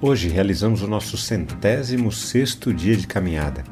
Hoje 0.00 0.28
realizamos 0.28 0.80
o 0.80 0.86
nosso 0.86 1.16
centésimo 1.16 2.12
sexto 2.12 2.72
dia 2.72 2.96
de 2.96 3.04
caminhada. 3.04 3.64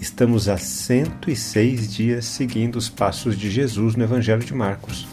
Estamos 0.00 0.48
há 0.48 0.56
106 0.56 1.94
dias 1.94 2.24
seguindo 2.24 2.74
os 2.74 2.88
passos 2.88 3.38
de 3.38 3.48
Jesus 3.48 3.94
no 3.94 4.02
Evangelho 4.02 4.42
de 4.42 4.52
Marcos. 4.52 5.06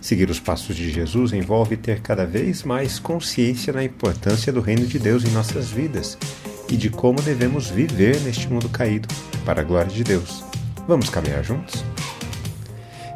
Seguir 0.00 0.30
os 0.30 0.38
passos 0.38 0.76
de 0.76 0.88
Jesus 0.88 1.32
envolve 1.32 1.76
ter 1.76 2.00
cada 2.00 2.24
vez 2.24 2.62
mais 2.62 3.00
consciência 3.00 3.72
na 3.72 3.82
importância 3.82 4.52
do 4.52 4.60
reino 4.60 4.86
de 4.86 5.00
Deus 5.00 5.24
em 5.24 5.32
nossas 5.32 5.72
vidas 5.72 6.16
e 6.68 6.76
de 6.76 6.88
como 6.88 7.20
devemos 7.20 7.68
viver 7.68 8.20
neste 8.20 8.46
mundo 8.46 8.68
caído, 8.68 9.08
para 9.44 9.62
a 9.62 9.64
glória 9.64 9.90
de 9.90 10.04
Deus. 10.04 10.44
Vamos 10.86 11.10
caminhar 11.10 11.42
juntos? 11.42 11.84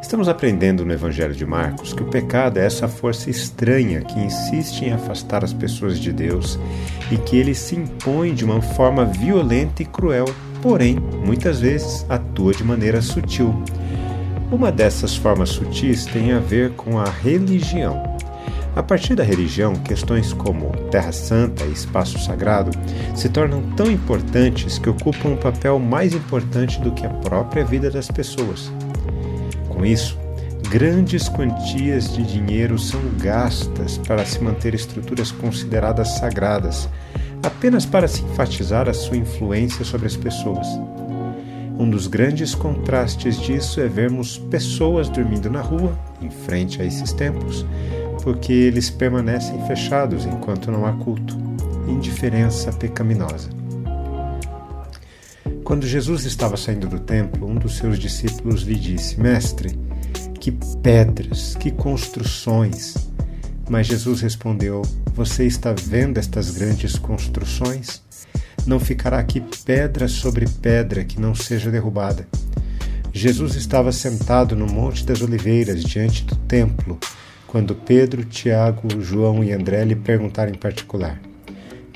Estamos 0.06 0.28
aprendendo 0.28 0.84
no 0.84 0.92
Evangelho 0.92 1.34
de 1.34 1.44
Marcos 1.44 1.92
que 1.92 2.00
o 2.00 2.06
pecado 2.06 2.58
é 2.58 2.64
essa 2.64 2.86
força 2.86 3.28
estranha 3.28 4.02
que 4.02 4.20
insiste 4.20 4.82
em 4.82 4.92
afastar 4.92 5.42
as 5.42 5.52
pessoas 5.52 5.98
de 5.98 6.12
Deus 6.12 6.60
e 7.10 7.16
que 7.16 7.36
ele 7.36 7.56
se 7.56 7.74
impõe 7.74 8.32
de 8.32 8.44
uma 8.44 8.62
forma 8.62 9.04
violenta 9.04 9.82
e 9.82 9.84
cruel, 9.84 10.26
porém, 10.62 10.94
muitas 10.94 11.58
vezes 11.58 12.06
atua 12.08 12.54
de 12.54 12.62
maneira 12.62 13.02
sutil. 13.02 13.52
Uma 14.52 14.70
dessas 14.70 15.16
formas 15.16 15.48
sutis 15.48 16.06
tem 16.06 16.30
a 16.32 16.38
ver 16.38 16.70
com 16.74 17.00
a 17.00 17.10
religião. 17.10 18.00
A 18.76 18.84
partir 18.84 19.16
da 19.16 19.24
religião, 19.24 19.74
questões 19.74 20.32
como 20.32 20.70
Terra 20.88 21.10
Santa 21.10 21.64
e 21.64 21.72
espaço 21.72 22.16
sagrado 22.20 22.70
se 23.12 23.28
tornam 23.28 23.60
tão 23.74 23.90
importantes 23.90 24.78
que 24.78 24.88
ocupam 24.88 25.30
um 25.30 25.36
papel 25.36 25.80
mais 25.80 26.14
importante 26.14 26.80
do 26.80 26.92
que 26.92 27.04
a 27.04 27.10
própria 27.10 27.64
vida 27.64 27.90
das 27.90 28.06
pessoas. 28.06 28.70
Com 29.76 29.84
isso, 29.84 30.18
grandes 30.70 31.28
quantias 31.28 32.10
de 32.16 32.22
dinheiro 32.22 32.78
são 32.78 32.98
gastas 33.20 33.98
para 33.98 34.24
se 34.24 34.42
manter 34.42 34.74
estruturas 34.74 35.30
consideradas 35.30 36.16
sagradas, 36.16 36.88
apenas 37.42 37.84
para 37.84 38.08
se 38.08 38.22
enfatizar 38.22 38.88
a 38.88 38.94
sua 38.94 39.18
influência 39.18 39.84
sobre 39.84 40.06
as 40.06 40.16
pessoas. 40.16 40.66
Um 41.78 41.90
dos 41.90 42.06
grandes 42.06 42.54
contrastes 42.54 43.38
disso 43.38 43.82
é 43.82 43.86
vermos 43.86 44.38
pessoas 44.38 45.10
dormindo 45.10 45.50
na 45.50 45.60
rua, 45.60 45.92
em 46.22 46.30
frente 46.30 46.80
a 46.80 46.84
esses 46.86 47.12
templos, 47.12 47.66
porque 48.22 48.54
eles 48.54 48.88
permanecem 48.88 49.62
fechados 49.66 50.24
enquanto 50.24 50.72
não 50.72 50.86
há 50.86 50.92
culto. 50.92 51.36
Indiferença 51.86 52.72
pecaminosa. 52.72 53.65
Quando 55.66 55.84
Jesus 55.84 56.24
estava 56.24 56.56
saindo 56.56 56.86
do 56.86 57.00
templo, 57.00 57.44
um 57.44 57.56
dos 57.56 57.76
seus 57.78 57.98
discípulos 57.98 58.62
lhe 58.62 58.76
disse: 58.76 59.20
Mestre, 59.20 59.76
que 60.38 60.52
pedras, 60.80 61.56
que 61.56 61.72
construções. 61.72 62.94
Mas 63.68 63.88
Jesus 63.88 64.20
respondeu: 64.20 64.82
Você 65.12 65.44
está 65.44 65.72
vendo 65.72 66.18
estas 66.18 66.52
grandes 66.52 66.96
construções? 66.96 68.00
Não 68.64 68.78
ficará 68.78 69.18
aqui 69.18 69.42
pedra 69.64 70.06
sobre 70.06 70.46
pedra 70.48 71.04
que 71.04 71.20
não 71.20 71.34
seja 71.34 71.68
derrubada. 71.68 72.28
Jesus 73.12 73.56
estava 73.56 73.90
sentado 73.90 74.54
no 74.54 74.66
Monte 74.66 75.04
das 75.04 75.20
Oliveiras, 75.20 75.82
diante 75.82 76.22
do 76.22 76.36
templo, 76.36 76.96
quando 77.48 77.74
Pedro, 77.74 78.24
Tiago, 78.24 79.00
João 79.00 79.42
e 79.42 79.52
André 79.52 79.84
lhe 79.84 79.96
perguntaram 79.96 80.52
em 80.52 80.58
particular: 80.58 81.20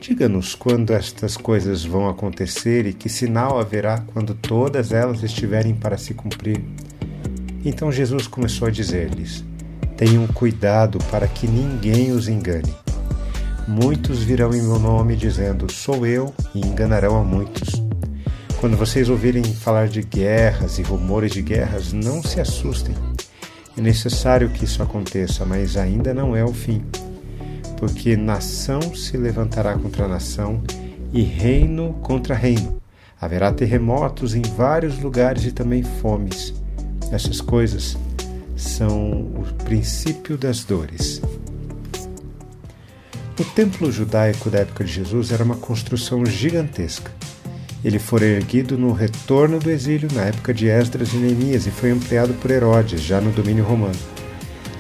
Diga-nos 0.00 0.54
quando 0.54 0.94
estas 0.94 1.36
coisas 1.36 1.84
vão 1.84 2.08
acontecer 2.08 2.86
e 2.86 2.94
que 2.94 3.06
sinal 3.06 3.60
haverá 3.60 3.98
quando 4.14 4.34
todas 4.34 4.92
elas 4.92 5.22
estiverem 5.22 5.74
para 5.74 5.98
se 5.98 6.14
cumprir. 6.14 6.64
Então 7.62 7.92
Jesus 7.92 8.26
começou 8.26 8.68
a 8.68 8.70
dizer-lhes: 8.70 9.44
Tenham 9.98 10.26
cuidado 10.28 10.98
para 11.10 11.28
que 11.28 11.46
ninguém 11.46 12.12
os 12.12 12.28
engane. 12.28 12.74
Muitos 13.68 14.22
virão 14.22 14.54
em 14.54 14.62
meu 14.62 14.78
nome 14.78 15.16
dizendo: 15.16 15.70
Sou 15.70 16.06
eu, 16.06 16.32
e 16.54 16.66
enganarão 16.66 17.20
a 17.20 17.22
muitos. 17.22 17.68
Quando 18.58 18.78
vocês 18.78 19.10
ouvirem 19.10 19.44
falar 19.44 19.86
de 19.86 20.00
guerras 20.00 20.78
e 20.78 20.82
rumores 20.82 21.32
de 21.32 21.42
guerras, 21.42 21.92
não 21.92 22.22
se 22.22 22.40
assustem. 22.40 22.94
É 23.76 23.80
necessário 23.82 24.48
que 24.48 24.64
isso 24.64 24.82
aconteça, 24.82 25.44
mas 25.44 25.76
ainda 25.76 26.14
não 26.14 26.34
é 26.34 26.42
o 26.42 26.54
fim 26.54 26.82
porque 27.80 28.14
nação 28.14 28.94
se 28.94 29.16
levantará 29.16 29.72
contra 29.72 30.06
nação 30.06 30.62
e 31.14 31.22
reino 31.22 31.94
contra 32.02 32.34
reino. 32.34 32.78
Haverá 33.18 33.50
terremotos 33.50 34.34
em 34.34 34.42
vários 34.42 34.98
lugares 35.00 35.46
e 35.46 35.50
também 35.50 35.82
fomes. 35.82 36.54
Essas 37.10 37.40
coisas 37.40 37.96
são 38.54 39.10
o 39.10 39.44
princípio 39.64 40.36
das 40.36 40.62
dores. 40.62 41.22
O 43.38 43.44
templo 43.44 43.90
judaico 43.90 44.50
da 44.50 44.58
época 44.58 44.84
de 44.84 44.92
Jesus 44.92 45.32
era 45.32 45.42
uma 45.42 45.56
construção 45.56 46.24
gigantesca. 46.26 47.10
Ele 47.82 47.98
foi 47.98 48.22
erguido 48.24 48.76
no 48.76 48.92
retorno 48.92 49.58
do 49.58 49.70
exílio 49.70 50.10
na 50.12 50.24
época 50.24 50.52
de 50.52 50.68
Esdras 50.68 51.14
e 51.14 51.16
Neemias 51.16 51.66
e 51.66 51.70
foi 51.70 51.90
ampliado 51.90 52.34
por 52.34 52.50
Herodes, 52.50 53.00
já 53.00 53.22
no 53.22 53.32
domínio 53.32 53.64
romano. 53.64 54.19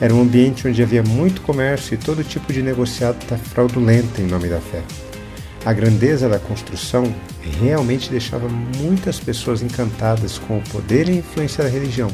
Era 0.00 0.14
um 0.14 0.22
ambiente 0.22 0.66
onde 0.66 0.82
havia 0.82 1.02
muito 1.02 1.42
comércio 1.42 1.92
e 1.94 1.98
todo 1.98 2.24
tipo 2.24 2.52
de 2.52 2.62
negociado 2.62 3.18
fraudulento 3.36 4.20
em 4.20 4.26
nome 4.26 4.48
da 4.48 4.58
fé. 4.58 4.82
A 5.62 5.74
grandeza 5.74 6.26
da 6.26 6.38
construção 6.38 7.14
realmente 7.60 8.10
deixava 8.10 8.48
muitas 8.48 9.20
pessoas 9.20 9.60
encantadas 9.60 10.38
com 10.38 10.56
o 10.56 10.62
poder 10.62 11.06
e 11.08 11.12
a 11.12 11.16
influência 11.16 11.62
da 11.62 11.68
religião. 11.68 12.10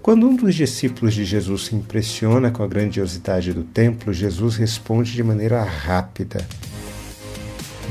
Quando 0.00 0.28
um 0.28 0.36
dos 0.36 0.54
discípulos 0.54 1.12
de 1.12 1.24
Jesus 1.24 1.64
se 1.64 1.74
impressiona 1.74 2.52
com 2.52 2.62
a 2.62 2.68
grandiosidade 2.68 3.52
do 3.52 3.64
templo, 3.64 4.12
Jesus 4.12 4.54
responde 4.54 5.12
de 5.12 5.22
maneira 5.24 5.64
rápida: 5.64 6.46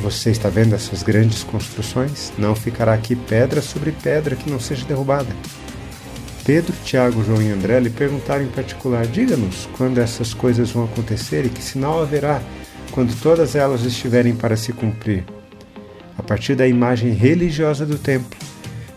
Você 0.02 0.32
está 0.32 0.48
vendo 0.48 0.74
essas 0.74 1.04
grandes 1.04 1.44
construções? 1.44 2.32
Não 2.38 2.56
ficará 2.56 2.94
aqui 2.94 3.18
pedra 3.18 3.62
sobre 3.62 3.92
pedra 3.92 4.38
que 4.38 4.50
não 4.50 4.62
seja 4.62 4.86
derrubada. 4.86 5.28
Pedro, 6.46 6.76
Tiago, 6.84 7.24
João 7.24 7.42
e 7.42 7.50
André 7.50 7.80
lhe 7.80 7.90
perguntaram 7.90 8.44
em 8.44 8.50
particular: 8.50 9.08
Diga-nos 9.08 9.68
quando 9.76 9.98
essas 9.98 10.32
coisas 10.32 10.70
vão 10.70 10.86
acontecer 10.86 11.44
e 11.44 11.50
que 11.50 11.62
sinal 11.62 12.04
haverá 12.04 12.40
quando 12.92 13.20
todas 13.20 13.56
elas 13.56 13.82
estiverem 13.82 14.36
para 14.36 14.56
se 14.56 14.72
cumprir. 14.72 15.26
A 16.18 16.22
partir 16.22 16.56
da 16.56 16.68
imagem 16.68 17.12
religiosa 17.14 17.84
do 17.84 17.98
templo, 17.98 18.38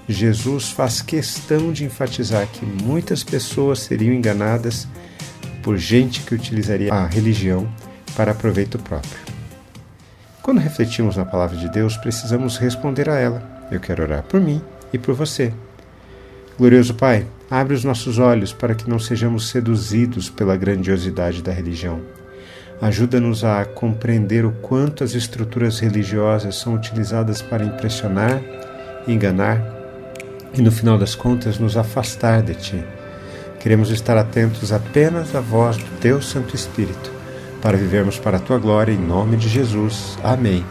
Jesus 0.07 0.69
faz 0.69 1.01
questão 1.01 1.73
de 1.73 1.85
enfatizar 1.85 2.47
que 2.47 2.65
muitas 2.65 3.25
pessoas 3.25 3.81
seriam 3.81 4.13
enganadas 4.13 4.87
por 5.63 5.79
gente 5.79 6.21
que 6.21 6.35
utilizaria 6.35 6.93
a 6.93 7.07
religião 7.07 7.67
para 8.15 8.35
proveito 8.35 8.79
próprio. 8.79 9.19
Quando 10.43 10.61
refletimos 10.61 11.17
na 11.17 11.25
palavra 11.25 11.57
de 11.57 11.69
Deus, 11.71 11.97
precisamos 11.97 12.59
responder 12.59 13.09
a 13.09 13.19
ela. 13.19 13.69
Eu 13.71 13.81
quero 13.81 14.03
orar 14.03 14.23
por 14.23 14.41
mim 14.41 14.63
e 14.93 14.99
por 14.99 15.15
você. 15.15 15.53
Glorioso 16.57 16.95
Pai, 16.95 17.27
abre 17.51 17.75
os 17.75 17.85
nossos 17.85 18.19
olhos 18.19 18.53
para 18.53 18.75
que 18.75 18.89
não 18.89 18.99
sejamos 18.99 19.49
seduzidos 19.49 20.29
pela 20.29 20.57
grandiosidade 20.57 21.43
da 21.43 21.53
religião. 21.53 22.01
Ajuda-nos 22.81 23.43
a 23.43 23.65
compreender 23.65 24.45
o 24.45 24.53
quanto 24.53 25.03
as 25.03 25.15
estruturas 25.15 25.81
religiosas 25.81 26.57
são 26.57 26.75
utilizadas 26.75 27.43
para 27.43 27.65
impressionar, 27.65 28.41
enganar 29.07 29.61
e, 30.55 30.63
no 30.63 30.71
final 30.71 30.97
das 30.97 31.15
contas, 31.15 31.59
nos 31.59 31.77
afastar 31.77 32.43
de 32.43 32.55
Ti. 32.55 32.85
Queremos 33.59 33.91
estar 33.91 34.17
atentos 34.17 34.73
apenas 34.73 35.35
à 35.35 35.41
voz 35.41 35.77
do 35.77 36.01
Teu 36.01 36.23
Santo 36.23 36.55
Espírito, 36.55 37.11
para 37.61 37.77
vivermos 37.77 38.19
para 38.19 38.37
a 38.37 38.41
Tua 38.41 38.59
glória, 38.59 38.93
em 38.93 38.99
nome 38.99 39.37
de 39.37 39.49
Jesus. 39.49 40.17
Amém. 40.23 40.65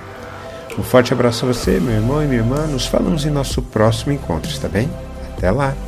Um 0.80 0.84
forte 0.84 1.12
abraço 1.12 1.44
a 1.44 1.54
você, 1.54 1.80
meu 1.80 1.94
irmão 1.94 2.24
e 2.24 2.28
minha 2.28 2.40
irmã. 2.40 2.68
Nos 2.68 2.86
falamos 2.86 3.26
em 3.26 3.32
nosso 3.32 3.62
próximo 3.62 4.14
encontro, 4.14 4.50
está 4.50 4.70
bem? 4.70 4.90
Até 5.36 5.52
lá! 5.52 5.87